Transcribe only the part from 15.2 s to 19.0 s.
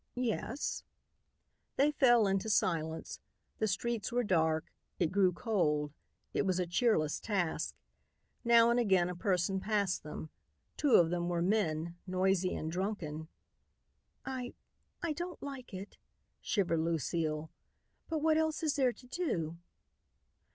like it," shivered Lucile, "but what else is there